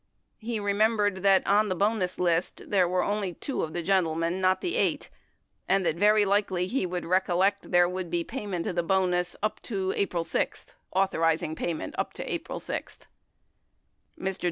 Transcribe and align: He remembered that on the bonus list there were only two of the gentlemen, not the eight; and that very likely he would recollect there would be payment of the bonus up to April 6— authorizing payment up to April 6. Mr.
He 0.39 0.59
remembered 0.59 1.17
that 1.17 1.45
on 1.45 1.69
the 1.69 1.75
bonus 1.75 2.17
list 2.17 2.71
there 2.71 2.87
were 2.89 3.03
only 3.03 3.35
two 3.35 3.61
of 3.61 3.73
the 3.73 3.83
gentlemen, 3.83 4.41
not 4.41 4.59
the 4.61 4.75
eight; 4.75 5.11
and 5.67 5.85
that 5.85 5.95
very 5.95 6.25
likely 6.25 6.65
he 6.65 6.87
would 6.87 7.05
recollect 7.05 7.69
there 7.71 7.87
would 7.87 8.09
be 8.09 8.23
payment 8.23 8.65
of 8.65 8.75
the 8.75 8.81
bonus 8.81 9.35
up 9.43 9.61
to 9.61 9.93
April 9.95 10.23
6— 10.23 10.65
authorizing 10.91 11.55
payment 11.55 11.93
up 11.99 12.13
to 12.13 12.23
April 12.25 12.59
6. 12.59 12.97
Mr. 14.19 14.39